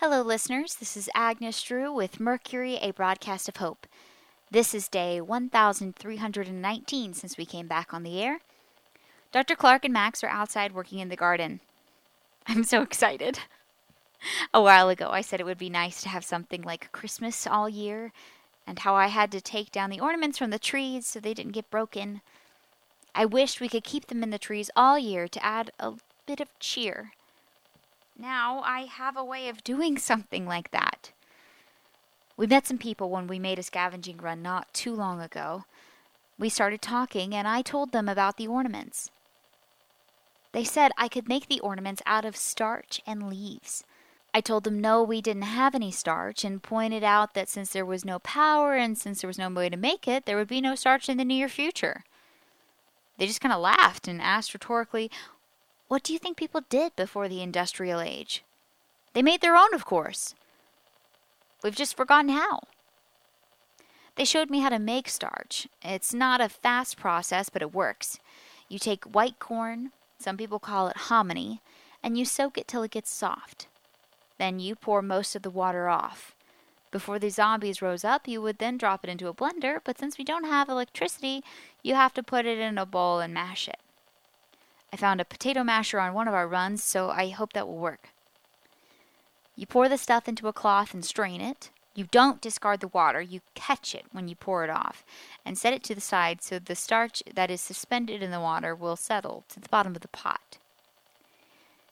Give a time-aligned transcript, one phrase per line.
[0.00, 0.74] Hello, listeners.
[0.74, 3.86] This is Agnes Drew with Mercury, a broadcast of hope.
[4.50, 8.40] This is day 1319 since we came back on the air.
[9.32, 9.56] Dr.
[9.56, 11.60] Clark and Max are outside working in the garden.
[12.46, 13.38] I'm so excited.
[14.52, 17.66] A while ago, I said it would be nice to have something like Christmas all
[17.66, 18.12] year,
[18.66, 21.52] and how I had to take down the ornaments from the trees so they didn't
[21.52, 22.20] get broken.
[23.14, 25.94] I wished we could keep them in the trees all year to add a
[26.26, 27.12] bit of cheer.
[28.18, 31.12] Now I have a way of doing something like that.
[32.36, 35.64] We met some people when we made a scavenging run not too long ago.
[36.38, 39.10] We started talking, and I told them about the ornaments.
[40.52, 43.84] They said I could make the ornaments out of starch and leaves.
[44.34, 47.86] I told them no, we didn't have any starch, and pointed out that since there
[47.86, 50.60] was no power and since there was no way to make it, there would be
[50.60, 52.04] no starch in the near future.
[53.16, 55.10] They just kind of laughed and asked rhetorically,
[55.88, 58.42] What do you think people did before the industrial age?
[59.12, 60.34] They made their own, of course.
[61.62, 62.60] We've just forgotten how.
[64.16, 65.68] They showed me how to make starch.
[65.82, 68.18] It's not a fast process, but it works.
[68.68, 71.60] You take white corn, some people call it hominy,
[72.02, 73.68] and you soak it till it gets soft.
[74.38, 76.34] Then you pour most of the water off.
[76.90, 80.18] Before the zombies rose up, you would then drop it into a blender, but since
[80.18, 81.44] we don't have electricity,
[81.82, 83.78] you have to put it in a bowl and mash it.
[84.96, 87.76] I found a potato masher on one of our runs, so I hope that will
[87.76, 88.08] work.
[89.54, 91.68] You pour the stuff into a cloth and strain it.
[91.94, 95.04] You don't discard the water, you catch it when you pour it off
[95.44, 98.74] and set it to the side so the starch that is suspended in the water
[98.74, 100.56] will settle to the bottom of the pot.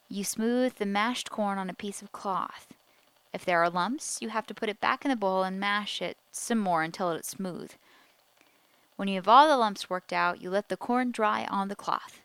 [0.09, 2.69] You smooth the mashed corn on a piece of cloth.
[3.35, 6.01] If there are lumps, you have to put it back in the bowl and mash
[6.01, 7.73] it some more until it's smooth.
[8.97, 11.77] When you have all the lumps worked out, you let the corn dry on the
[11.77, 12.23] cloth.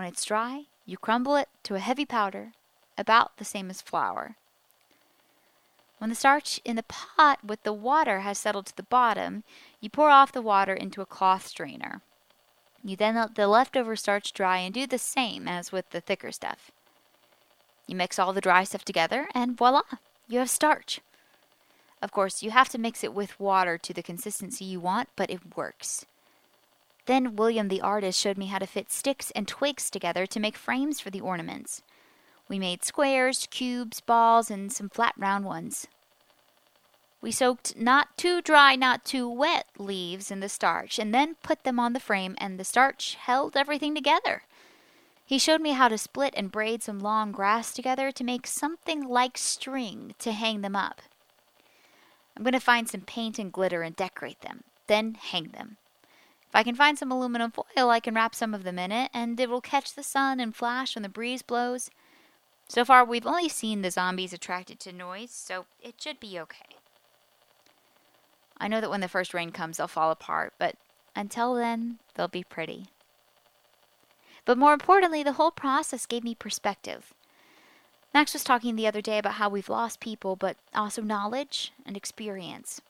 [0.00, 2.52] When it's dry, you crumble it to a heavy powder,
[2.96, 4.36] about the same as flour.
[5.98, 9.44] When the starch in the pot with the water has settled to the bottom,
[9.78, 12.00] you pour off the water into a cloth strainer.
[12.82, 16.32] You then let the leftover starch dry and do the same as with the thicker
[16.32, 16.70] stuff.
[17.86, 19.82] You mix all the dry stuff together, and voila,
[20.26, 21.02] you have starch.
[22.00, 25.28] Of course, you have to mix it with water to the consistency you want, but
[25.28, 26.06] it works.
[27.10, 30.56] Then William the artist showed me how to fit sticks and twigs together to make
[30.56, 31.82] frames for the ornaments.
[32.48, 35.88] We made squares, cubes, balls, and some flat round ones.
[37.20, 41.64] We soaked not too dry, not too wet leaves in the starch, and then put
[41.64, 44.44] them on the frame, and the starch held everything together.
[45.26, 49.02] He showed me how to split and braid some long grass together to make something
[49.02, 51.02] like string to hang them up.
[52.36, 55.76] I'm going to find some paint and glitter and decorate them, then hang them.
[56.50, 59.08] If I can find some aluminum foil, I can wrap some of them in it,
[59.14, 61.90] and it will catch the sun and flash when the breeze blows.
[62.66, 66.76] So far, we've only seen the zombies attracted to noise, so it should be okay.
[68.58, 70.74] I know that when the first rain comes, they'll fall apart, but
[71.14, 72.86] until then, they'll be pretty.
[74.44, 77.14] But more importantly, the whole process gave me perspective.
[78.12, 81.96] Max was talking the other day about how we've lost people, but also knowledge and
[81.96, 82.80] experience.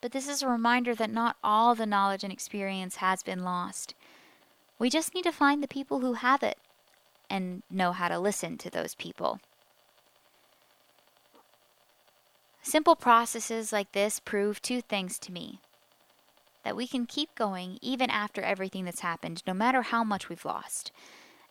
[0.00, 3.94] But this is a reminder that not all the knowledge and experience has been lost.
[4.78, 6.58] We just need to find the people who have it
[7.28, 9.40] and know how to listen to those people.
[12.62, 15.60] Simple processes like this prove two things to me
[16.64, 20.44] that we can keep going even after everything that's happened, no matter how much we've
[20.44, 20.92] lost.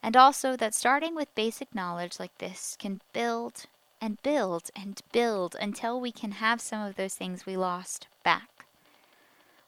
[0.04, 3.66] And also that starting with basic knowledge like this can build
[4.02, 8.66] and build and build until we can have some of those things we lost back.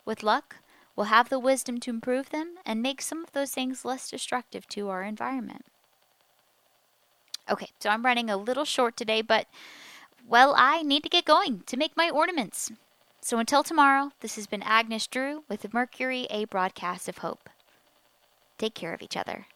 [0.05, 0.57] With luck,
[0.95, 4.67] we'll have the wisdom to improve them and make some of those things less destructive
[4.69, 5.65] to our environment.
[7.49, 9.47] Okay, so I'm running a little short today, but
[10.27, 12.71] well, I need to get going to make my ornaments.
[13.21, 17.49] So until tomorrow, this has been Agnes Drew with Mercury, a broadcast of hope.
[18.57, 19.47] Take care of each other.